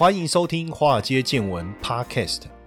[0.00, 2.44] 欢迎收听《华尔街见闻》Podcast。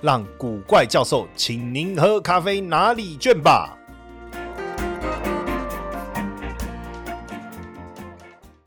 [0.00, 3.77] 让古怪教授请您喝咖啡拿礼券吧。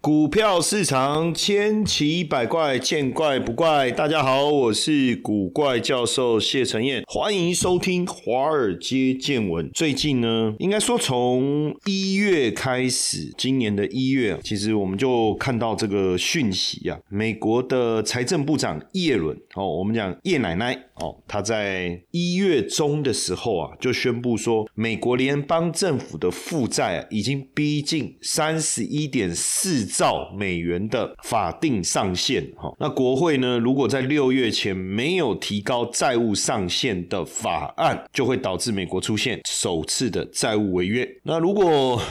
[0.02, 3.92] 股票市场千奇百怪，见怪不怪。
[3.92, 9.70] 大家好，我是古怪教授谢承彦，欢迎收听华尔街见闻。
[9.72, 29.91] 最近呢，应该说从一月开始，今年的一月，其实我们就看到这个讯息啊，美国的财政部长耶伦哦，我们讲叶奶奶哦，他在一月中的时候啊，就宣布说，美国联邦政府的负债啊已经逼近三十一点四。
[29.92, 33.60] 兆美元的法定上限，哈，那国会呢？
[33.60, 41.08] 如果在六月前没有提高债务上限的法案，就会导致美国出现首次的债务违约。
[41.24, 42.02] 那如果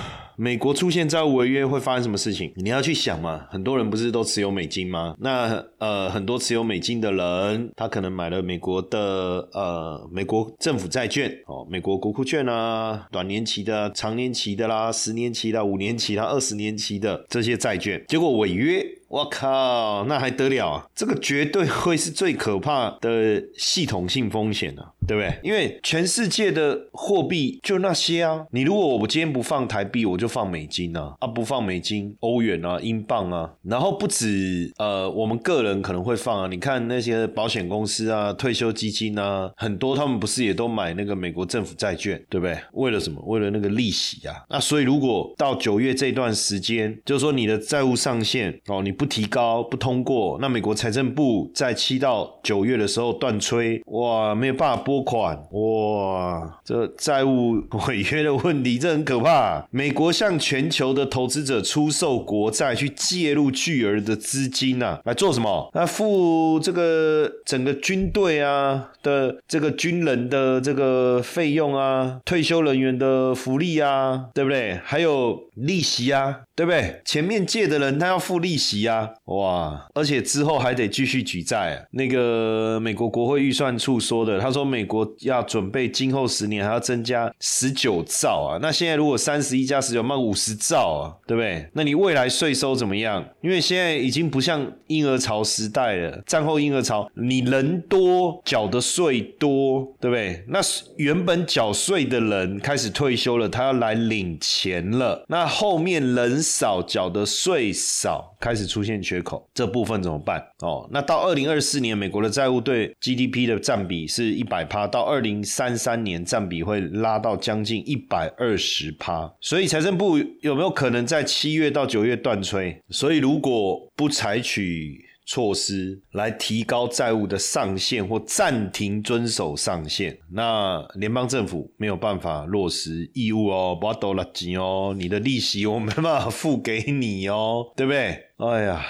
[0.41, 2.51] 美国出现债务违约会发生什么事情？
[2.57, 5.15] 你要去想嘛，很多人不是都持有美金吗？
[5.19, 18.83] 那呃，很多持有美金的人，他可能买了美国的呃美国政府债券哦，美国国库券啊，短年期的、长年期的啦，十年期的、五年期的、二十年期的这些债券，结果违约。
[19.11, 20.87] 我靠，那还得了啊！
[20.95, 25.37] 这个绝对会是最可怕的系统性风险啊，对不对？
[25.43, 42.57] 因为全世界的货币就那些啊，你如果我今天不放台币，我就放美金啊，啊不放美金，欧元啊，英镑啊，然后不止呃，我们个人可能会放啊，你看那些保险公司啊、退休基金啊，很多他们不是也都买那个美国政府债券，对不对？
[42.75, 43.21] 为了什么？
[43.27, 44.37] 为了那个利息啊。
[44.49, 48.95] 那所以如果到九月这段时间，就是说你的债务上限哦，你。
[49.01, 57.55] 不提高不通过，那美国财政部在七到九月的时候断吹，哇，没有办法拨款，哇，这债务
[57.89, 59.67] 违约的问题，这很可怕。
[59.71, 65.71] 美国向全球的投资者出售国债，去介入巨额的资金啊，来做什么？
[65.73, 74.79] 来付这个整个军队啊的这个军人的这个费用啊，退休人员的福利啊，对不对？
[74.85, 76.41] 还有利息啊。
[76.61, 77.01] 对不对？
[77.07, 79.87] 前面借的人他要付利息啊，啊哇！
[79.95, 81.77] 而且之后还得继续举债。
[81.77, 88.59] 啊那个美国国会预算处说的，他说美国要准备今后十年还要增加十九兆啊。
[88.61, 91.67] 那现在如果三十一加十九，那五十兆啊，对不对？
[91.73, 93.25] 那你未来税收怎么样？
[93.41, 100.45] 因为现在已经不像婴儿潮时代了，战后婴儿潮，你人多缴的税多，对不对？
[100.49, 100.59] 那
[100.97, 106.41] 原本缴税的人开始退休了，他要来领钱了，那后面人。
[106.43, 110.43] 少缴的税少，开始出现缺口，这部分怎么办？
[110.61, 119.31] 哦，那到二零二四年，美国的债务对 GDP 的占比是一百趴，到二零三三年占比会拉到将近一百二十趴。
[119.41, 122.81] 所以财政部有没有可能在七月到九月断吹？
[122.89, 138.25] 所以如果不采取，措施来提高债务的上限或暂停遵守上限，那联邦政府没有办法落实义务哦，不要抖垃圾哦，你的利息我没办法付给你哦，对不对？
[138.39, 138.85] 哎呀，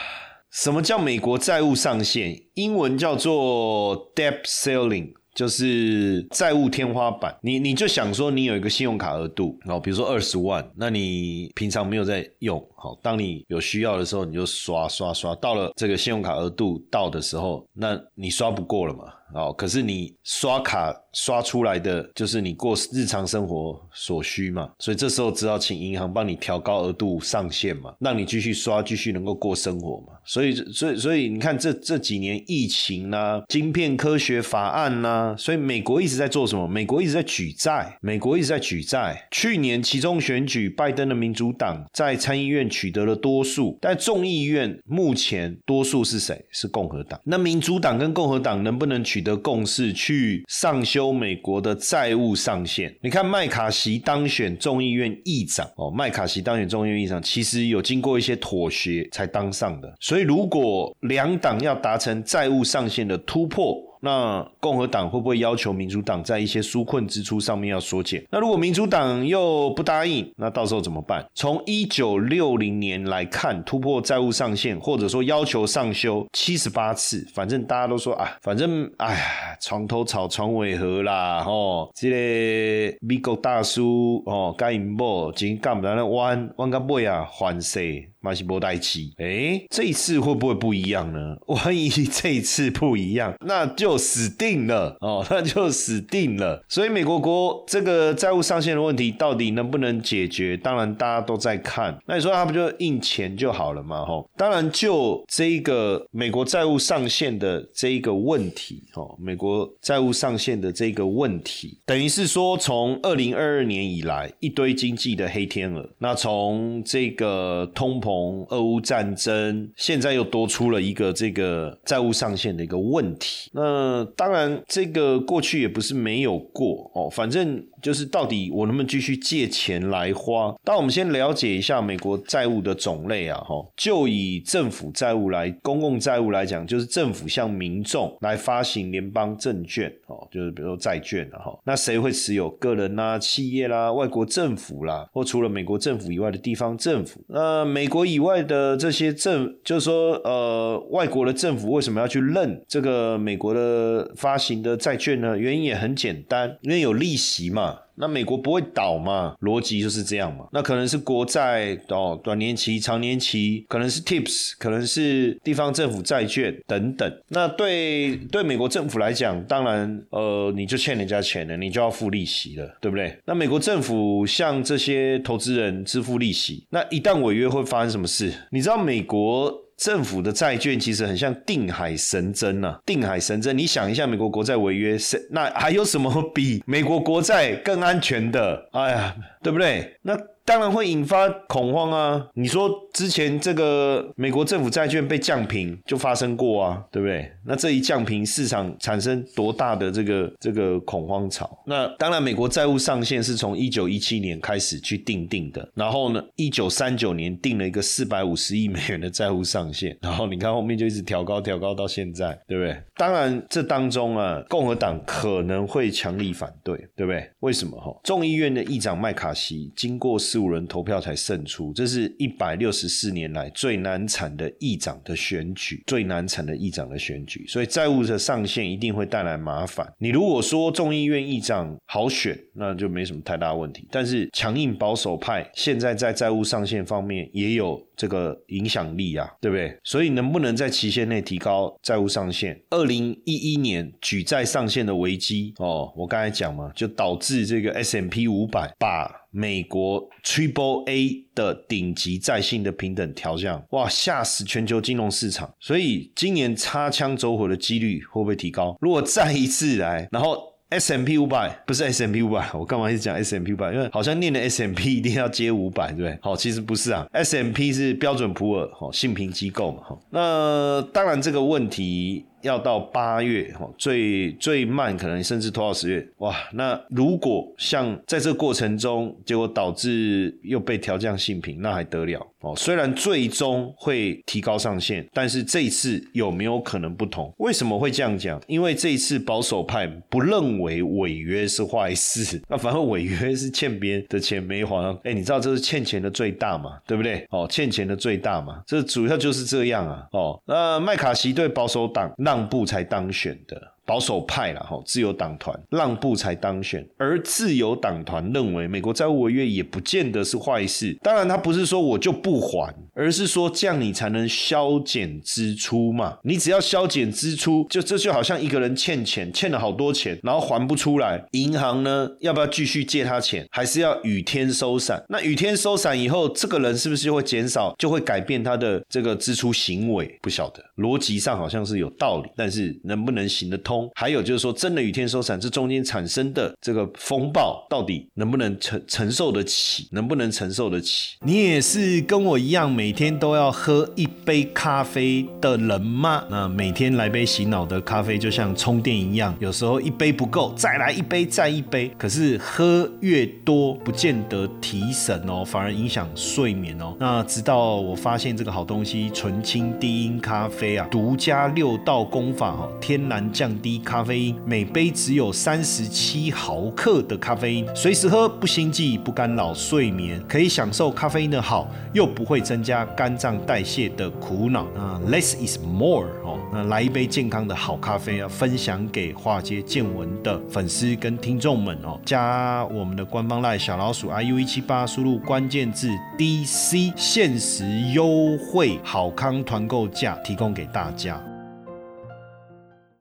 [0.51, 2.43] 什么叫美国债务上限？
[2.55, 5.13] 英文叫做 debt ceiling。
[5.41, 19.05] 就是债务天花板，你你就想说，你有一个信用卡额度，然后比如说二十万，那你平常没有在用，好，当你有需要的时候，你就刷刷刷，到了这个信用卡额度到的时候，那你刷不过了嘛。
[19.35, 30.15] 哦，可是你刷卡刷出来的就是你过日常生活所需嘛，所以这时候只好请银行帮你调高额度上限嘛，让你继续刷，继续能够过生活嘛。
[30.25, 36.67] 所以，所以，所以你看这这几年疫情呐，晶片科学法案呐，所以美国一直在做什么？
[36.67, 39.27] 美国一直在举债，美国一直在举债。
[39.31, 46.45] 去年其中选举，拜登的民主党在参议院取得了多数，但众议院目前多数是谁？
[46.51, 47.21] 是共和党。
[47.25, 49.20] 那民主党跟共和党能不能取？
[49.21, 52.95] 的共识去上修美国的债务上限。
[53.03, 59.93] 你看麦卡锡当选众议院议长哦，麦卡锡当选众议院议长，其实有经过一些妥协才当上的。
[60.01, 68.25] 所以如果两党要达成债务上限的突破，那共和党会不会要求民主党在一些纾困支出上面要缩减？
[68.31, 71.25] 那如果民主党又不答应，那到时候怎么办？
[71.35, 79.21] 从一九六零年来看，突破债务上限，或者说要求上修七十八次，反正大家都说啊，反正哎呀，
[79.61, 88.09] 床头吵床尾和啦，吼，这个美国大叔哦，该因某今干不来那弯弯个背啊，还谁？
[88.23, 91.37] 马西波代奇，哎，这一次会不会不一样呢？
[91.49, 96.63] 万一这一次不一样，那就死定了哦， 那就死定了。
[96.69, 100.55] 所以美国国这个债务上限的问题到底能不能解决？
[100.55, 101.99] 当然大家都在看。
[102.07, 104.05] 那你说他不就印钱就好了嘛？
[104.05, 115.89] 吼，当然就这一个美国债务上限的这一个问题，哦，美国债务上限的这个问题，等于是说从二零二二年以来一堆经济的黑天鹅。
[115.99, 118.10] 那从这个通膨。
[118.11, 123.49] 从俄乌战争，现在又多出了一个这个债务上限的一个问题。
[123.53, 127.65] 那当然，这个过去也不是没有过哦，反正。
[127.83, 130.55] 就是到底我能不能继续借钱来花？
[130.65, 141.59] 当我们先了解一下美国债务的种类啊，哈，就以政府债务来公共债务来讲，就是政府向民众来发行联邦证券，哦，就是比如说债券了哈。
[141.65, 142.51] 那谁会持有？
[142.61, 147.23] 个人啦、企业啦、外国政府啦，或除了美国政府以外的地方政府。
[147.29, 155.39] 那美国以外的这些政，就是说，呃，外国的政府为什么要去认这个美国的发行的债券呢？
[155.39, 157.70] 原因也很简单，因为有利息嘛。
[157.95, 159.35] 那美国不会倒嘛？
[159.43, 160.47] 逻辑就是这样嘛。
[160.53, 167.23] 那可能是国债哦，短年期、长年期，可能是 TIPS，可能是地方政府债券等等。
[167.29, 173.17] 那对对美国政府来讲，当然呃，你就欠人家钱了，你就要付利息了，对不对？
[173.27, 178.33] 那美国政府向这些投资人支付利息，那一旦违约会发生什么事？
[178.51, 179.53] 你知道美国？
[179.81, 183.57] 政府的债券其实很像定海神针呐，定海神针。
[183.57, 184.99] 你想一下，美国国债违约，
[185.31, 188.69] 那还有什么比美国国债更安全的？
[188.73, 189.97] 哎呀，对不对？
[190.03, 190.17] 那。
[190.45, 192.27] 当然会引发恐慌啊！
[192.35, 197.31] 你说之前这个美国政府债券被降平就发生过啊，对不对？
[197.45, 201.49] 那这一降平，市场产生多大的这个这个恐慌潮？
[201.67, 212.77] 那当然，美国债务上限是从一九一七年开始去定定的，然后呢，一九三九年定了一个四百五十亿美元的债务上限，然后你看后面就一直调高调高到现在，对不对？
[212.97, 217.31] 当然，这当中啊，共和党可能会强力反对，对不对？
[217.41, 217.79] 为什么？
[217.81, 220.41] 哈，众议院的议长麦卡锡经过十。
[220.41, 229.87] 五人投票才胜出，这是一百六十四年来最难产的议长的选举，最难产的议长的选举，所以债务的上限一定会带来麻烦。
[229.99, 233.87] 你如果说众议院议长好选，那就没什么太大问题。
[233.91, 239.77] 但是强硬保守派现在在债务上限方面也有这个影响力啊，对不对？
[239.85, 242.59] 所以能不能在期限内提高债务上限？
[242.71, 249.20] 二零一一年举债上限的危机哦，我刚才讲嘛，就导致这个 S M P 五百把。
[249.31, 255.53] 美国 Triple A 的顶级在信的平等调降，哇，吓死全球金融市场。
[255.61, 258.77] 所以今年擦枪走火的几率会不会提高？
[258.81, 260.37] 如果再一次来，然后
[260.71, 263.73] S M P 五百不是 S M P 五百，我干嘛一直讲 S M P 五百？
[263.73, 266.19] 因为好像念的 S M P 一定要接五百，对不对？
[266.23, 269.99] 好，其实不是啊，S M P 是标准普尔，好，信评机构嘛，哈。
[270.11, 272.25] 那当然这个问题。
[272.43, 276.35] 要到八月哦，最最慢可能甚至拖到十月哇！
[276.53, 282.55] 那如果像在这过程中，结果导致又被调降性平，那还得了哦？
[282.57, 287.33] 虽然最终会提高上限，但是这一次有没有可能不同？
[287.39, 288.41] 为什么会这样讲？
[288.47, 294.99] 因为这一次保守派不认为违约是坏事， 那反而违约是欠别人的钱没还。
[295.05, 296.79] 哎，你知道这是欠钱的最大嘛？
[296.87, 297.27] 对不对？
[297.31, 300.07] 哦，欠钱的最大嘛，这主要就是这样啊！
[300.13, 302.11] 哦，那麦卡锡对保守党。
[302.31, 303.70] 让步才当选的。
[303.87, 310.97] 保守派了哈，自由党团让步才当选，而自由党团认为美国债务违约也不见得是坏事。
[311.03, 316.19] 当然，他不是说我就不还，而是说这样你才能削减支出嘛。
[316.23, 325.03] 你只要削减支出，就这就好像一个人欠钱，欠了好多钱，然后还不出来，银行呢要不要继续借他钱，还是要雨天收伞？
[325.09, 330.19] 那雨天收伞以后，这个人是不是就会减少，就会改变他的这个支出行为？
[330.23, 333.80] 不晓得，逻辑上好像是有道理，但是能不能行得通？
[333.95, 339.87] 还有就是说，真的雨天收伞，这中间产生的这个风暴，到底能不能承承受得起？
[339.93, 341.17] 能不能承受得起？
[341.25, 346.25] 你也是跟我一样，每天都要喝一杯咖啡的人吗？
[346.31, 351.91] 那每天来杯洗脑的咖啡，就像充电一样，有时候一杯不够，再来一杯，再一杯。
[351.99, 356.97] 可是喝越多，不见得提神哦，反而影响睡眠哦。
[356.99, 363.51] 那直到我发现这个好东西——纯青低音咖啡啊，独家六道功法哦，天然降。
[363.61, 374.63] 低咖啡因，每杯只有三十七毫克的咖啡因，随时喝不心悸，不干扰睡眠，可以享受咖啡因的好，又不会增加肝脏代谢的苦恼。
[374.77, 387.65] 啊，less is more 哦，那来一杯健康的好咖啡啊，分享给华街见闻的粉丝跟听众们哦，加我们的官方赖小老鼠 iu 一七八，输入关键字 DC，限时
[387.95, 391.21] 优惠好康团购价提供给大家。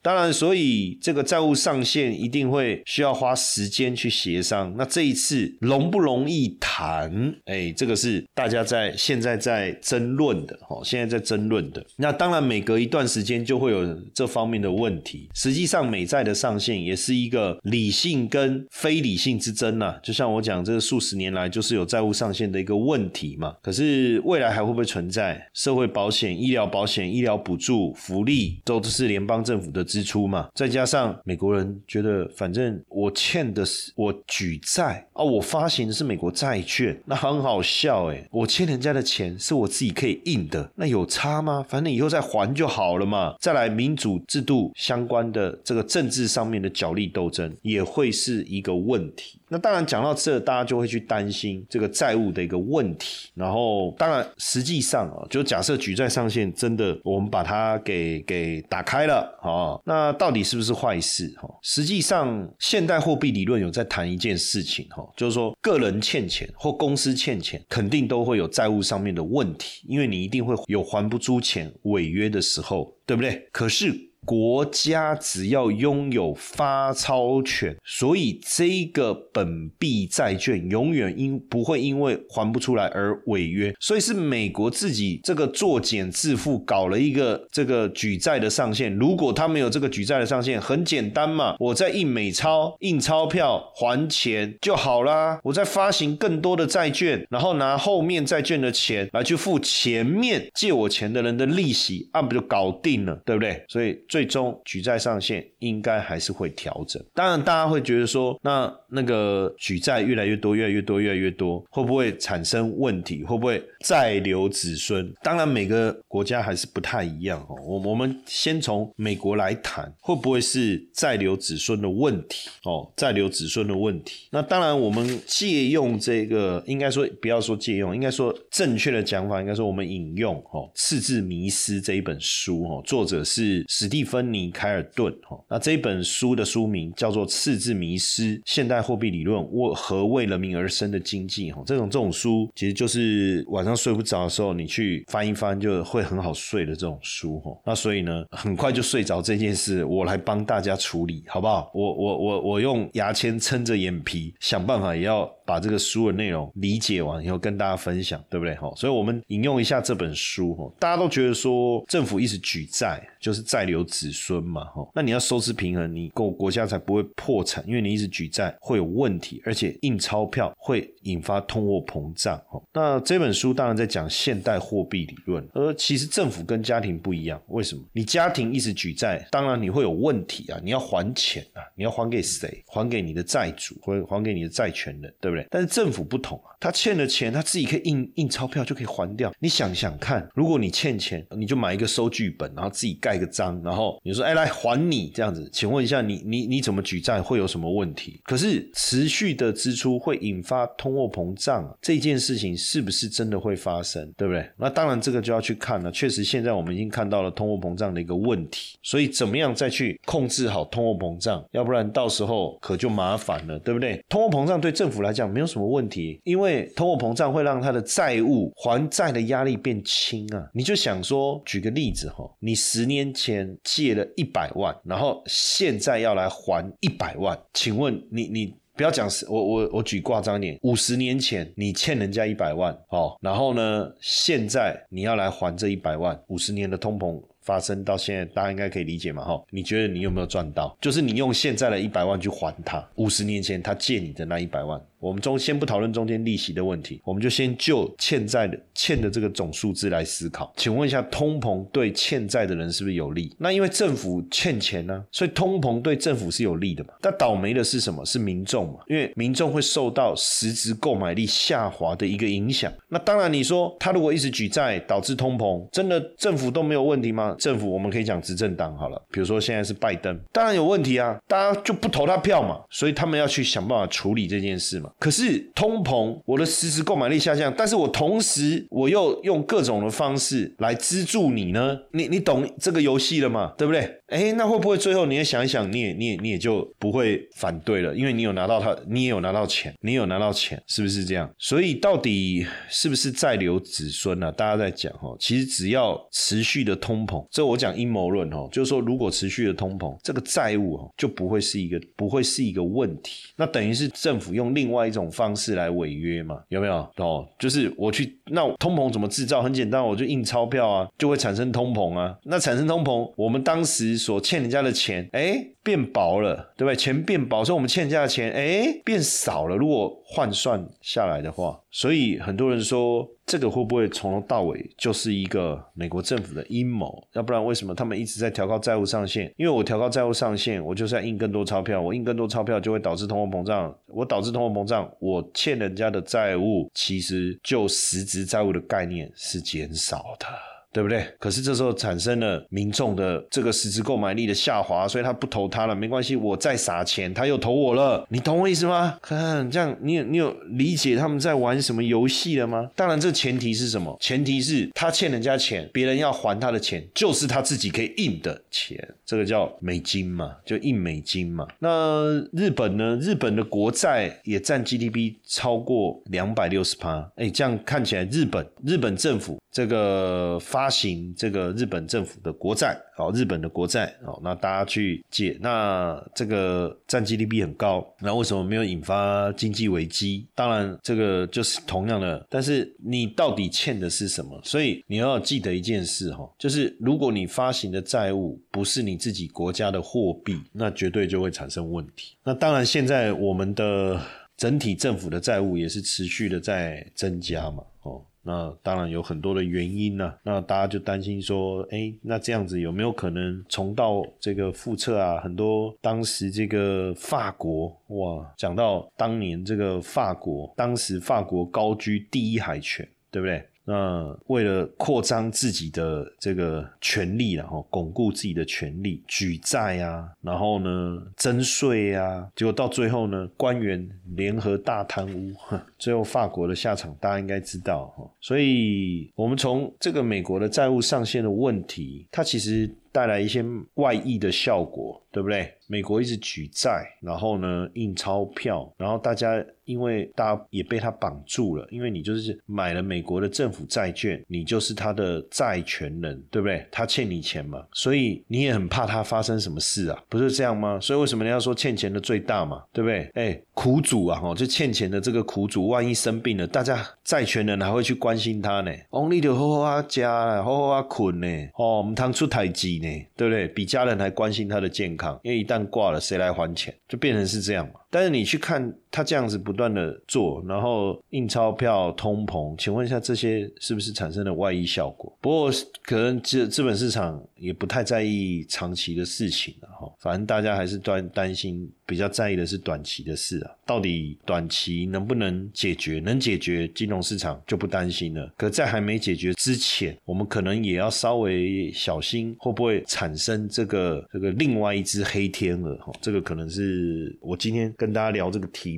[0.01, 4.73] 当然，所以这个债务上限一定会需要花时间去协商。
[4.77, 7.35] 那这一次容不容易谈？
[7.45, 11.85] 哎，这个是大家在现在在争论的，哦，现在在争论的。
[11.97, 15.27] 那当然，每隔一段时间就会有这方面的问题。
[15.35, 19.95] 实际上，美债的上限也是一个理性跟非理性之争呐。
[20.01, 23.53] 就像我讲，这个数十年来就是有债务上限的一个问题嘛。
[23.61, 25.45] 可是未来还会不会存在？
[25.53, 29.85] 社会保险、医疗保险、医疗补助、福利都是联邦政府的。
[29.89, 41.65] 支出嘛，再加上美国人觉得，反正我欠的是我举债啊，我发行的是美国债券，那很好笑诶，我欠人家的钱是我自己可以印的，那有差吗？
[41.67, 43.34] 反正以后再还就好了嘛。
[43.39, 49.38] 再来民主制度相关的这个政治上面的角力斗争，也会是一个问题。
[49.49, 53.29] 那当然讲到这，大家就会去担心这个债务的一个问题。
[53.33, 59.79] 然后，当然实际上啊，就假设举债上限真的我们把它给给打开了啊。
[59.83, 61.33] 那到底是不是坏事？
[61.37, 73.47] 哈，实际上现代货币理论有在谈一件事情，哈，就是说个人欠钱或公司欠钱，肯定都会有债务上面的问题，因为你一定会有还不出钱、违约的时候，对不对？
[73.51, 74.08] 可是。
[74.29, 83.74] 国家只要拥有发钞权，所以这个本币债券永远因不会因为还不出来而违约。
[83.79, 88.95] 所以是美国自己这个作茧自缚，搞了一个这个举债的上限。
[88.98, 95.39] 如果他没有这个举债的上限，很简单嘛，我在印美钞、印钞票还钱就好啦。
[95.43, 103.65] 我在发行更多的债券，然后拿后面债券的钱来去付前面借我钱的人的利息，那不就搞定了，对不对？
[103.67, 104.18] 所以最。
[104.19, 107.01] 最终举债上限应该还是会调整。
[107.13, 113.23] 当然，大家会觉得说，那那个举债越来越多、越来越多、越来越多，会不会产生问题？
[113.23, 115.09] 会不会再留子孙？
[115.23, 117.55] 当然，每个国家还是不太一样哦。
[117.65, 122.49] 我我们先从美国来谈，会不会是再留子孙的问题？
[122.65, 124.27] 哦，再留子孙的问题。
[124.31, 134.08] 那当然，我们借用这个，应该说不要说借用，应该说正确的讲法，应该说我们引用哦《赤字迷失》这一本书哦，作者是史蒂。
[134.09, 147.55] 芬尼·凯尔顿，哈，那这本书的书名叫做《赤字迷失：现代货币理论我和为人民而生的经济》，哈，这种这种书其实就是晚上睡不着的时候，你去翻一翻就会很好睡的这种书，哈。
[147.63, 151.69] 那所以呢，很快就睡着这件事，我来帮大家处理，好不好？
[151.75, 155.29] 我我我我用牙签撑着眼皮，想办法也要。
[155.49, 158.53] 把这个书的内容理解完以后，跟大家分享，对不对？
[158.57, 172.61] 哈，所以我们引用一下这本书，哈，大家都觉得说政府一直举债，就是债留子孙嘛，哈，那你要收支平衡，你国国家才不会破产，因为你一直举债会有问题，而且印钞票会引发通货膨胀，哈。
[172.73, 177.83] 那这本书当然在讲现代货币理论，而其实政府跟家庭不一样，为什么？
[177.91, 182.63] 你家庭一直举债，当然你会有问题啊，你要还钱啊，你要还给谁？
[182.67, 185.45] 还给你的债主，或还给你的债权人，对不对？
[185.49, 189.33] 但是政府不同啊，他欠的钱他自己可以印印钞票就可以还掉。
[189.39, 198.21] 你想想看，如果你欠钱，你就买一个收据本，然后自己盖盖个章，然后你说哎来还你这样子，请问一下你你你怎么举债会有什么问题？
[198.23, 204.11] 可是持续的支出会引发通货膨胀，这件事情是不是真的会发生？
[204.15, 204.47] 对不对？
[204.57, 205.91] 那当然这个就要去看了。
[205.91, 211.43] 确实现在我们已经看到了通货膨胀的一个问题，所以怎么样再去控制好通货膨胀？
[211.53, 214.03] 要不然到时候可就麻烦了，对不对？
[214.09, 215.29] 通货膨胀对政府来讲。
[215.29, 220.49] 没有什么问题，因为通货膨胀会让他的债务还债的压力变轻啊。
[220.55, 237.21] 你就想说，举个例子哈，你十年年前借了一百万，然后现在要来还一百万，请问你你不要讲我我我举挂张点，五十年前你欠人家一百万哦，然后呢，现在你要来还这一百万，五十年的通膨。
[237.41, 239.23] 发生到现在，大家应该可以理解嘛？
[239.23, 240.77] 哈，你觉得你有没有赚到？
[240.79, 250.51] 就是你用现在的一百万去还他五十年前他借你的那一百万，我们中先不讨论中间利息的问题，我们就先就欠债的欠的这个总数字来思考。
[250.57, 253.33] 请问一下，通膨对欠债的人是不是有利？
[253.37, 256.93] 那因为政府欠钱呢，所以通膨对政府是有利的嘛？
[257.01, 258.05] 但倒霉的是什么？
[258.05, 258.79] 是民众嘛？
[258.87, 262.71] 因为民众会受到实质购买力下滑的一个影响。
[262.89, 267.35] 那当然，你说他如果一直举债导致通膨，真的政府都没有问题吗？
[267.39, 274.88] 政府我们可以讲执政党好了，比如说现在是拜登，当然有问题啊，大家就不投他票嘛，所以他们要去想办法处理这件事嘛。
[274.98, 281.77] 可是通膨，我的实时购买力下降，但是我同时我又用各种的方式来资助你呢？
[281.91, 283.53] 你你懂这个游戏了吗？
[283.58, 284.00] 对不对？
[284.08, 287.96] 哎，那会不会最后你也想一想，你也你也你也就不会反对了？
[287.96, 291.29] 因为你有拿到他，你也有拿到钱，你有拿到钱，是不是这样？
[291.38, 294.31] 所以到底是不是在留子孙呢？
[294.31, 303.27] 大家在讲哈，其实只要持续的通膨，这我讲阴谋论哈，就是说如果持续的通膨，这个债务哈就不会是一个不会是一个问题。
[303.36, 306.39] 那等于是政府用另外一种方式来违约嘛？
[306.48, 306.75] 有没有？
[306.98, 309.41] 哦，就是我去那通膨怎么制造？
[309.41, 312.17] 很简单，我就印钞票啊，就会产生通膨啊。
[312.24, 314.00] 那产生通膨，我们当时。
[314.00, 316.75] 所欠人家的钱，哎，变薄了，对不对？
[316.75, 319.55] 钱变薄，所以我们欠人家的钱，哎，变少了。
[319.55, 327.07] 如果换算下来的话，所以很多人说，这个会不会从头到尾就是一个美国政府的阴谋？
[327.13, 329.31] 要不然为什么他们一直在调高债务上限？
[329.38, 340.25] 因为我调高债务上限，我就是要印更多钞票，我印更多钞票就会导致通货膨胀，我导致通货膨胀，我欠人家的债务，其实就实质债务的概念是减少的。
[340.71, 341.05] 对不对？
[341.19, 348.97] 可是这时候产生了民众的这个实质购买力的下滑，所以他不投他了，没关系，我再撒钱，他又投我了，你懂我意思吗？
[349.01, 352.69] 看这样，你有你有理解他们在玩什么游戏了吗？
[352.75, 353.97] 当然，这前提是什么？
[353.99, 361.47] 前提是他欠人家钱，别人要还他的钱，就是他自己可以印的钱，这个叫美金嘛，就印美金嘛。
[361.59, 362.95] 那日本呢？
[363.01, 369.39] 日本的国债也占 GDP 超过两百六十趴，哎，这样看起来，日本日本政府。
[369.51, 380.27] 这个发行这个日本政府的国债，好，日本的国债，好，那大家去借，那这个占 GDP 很高，那为什么没有引发经济危机？
[380.35, 384.39] 当然，这个就是同样的，但是你到底欠的是什么？
[384.43, 392.15] 所以你要记得一件事哈，就是如果你发行的债务不是你自己国家的货币，那绝对就会产生问题。
[392.23, 393.99] 那当然，现在我们的
[394.37, 398.05] 整体政府的债务也是持续的在增加嘛，哦。
[398.21, 405.19] 那当然有很多的原因呢，那大家就担心说，哎，那这样子有没有可能重蹈这个复测啊？
[405.19, 413.43] 很多当时这个法国哇，讲到当年这个法国，当时法国高居第一海权，对不对？
[413.69, 425.32] 那为了扩张自己的这个权利，然后巩固自己的权利，举债啊，然后呢征税啊，结果到最后呢，官员联合大贪污，
[425.77, 427.93] 最后法国的下场大家应该知道。
[428.19, 433.43] 所以，我们从这个美国的债务上限的问题，它其实带来一些
[433.75, 435.54] 外溢的效果，对不对？
[435.67, 439.43] 美国一直举债，然后呢印钞票，然后大家。
[439.65, 446.65] 因为大家也被他绑住了，因为你就是买了美国的政府债券，你就是他的债权人，对不对？
[446.71, 450.80] 他欠你钱嘛，所以你也很怕他发生什么事啊，不是这样吗？
[450.82, 453.12] 所以为什么你要说欠钱的最大嘛，对不对？
[453.13, 458.71] 哎，苦主啊，哦，就欠钱的这个苦主，万一生病了，大家债权人还会去关心他呢。
[458.89, 462.78] Only 就好好啊家，好好啊困呢，哦，我们趟出台机
[463.15, 463.47] 对不对？
[463.47, 466.73] 比家人还关心他的健康，因为一旦挂了，谁来还钱？
[466.87, 467.79] 就变成是这样嘛。
[467.89, 475.15] 但是你去看他这样子不断的做，然后印钞票、通膨，请问一下这些是不是产生了外溢效果？
[475.21, 475.52] 不过
[475.84, 481.69] 可能资资本市场也不太在意长期的事情了哈，反正大家还是担担心。
[481.89, 485.99] 比较在意的是短期的事啊，到底短期能不能解决？
[485.99, 488.32] 能解决，金融市场就不担心了。
[488.38, 495.75] 可在还没解决之前，我们可能也要稍微小心，会不会产生这个这个另外一只黑天鹅？
[495.78, 498.78] 哈，这个可能是我今天跟大家聊这个题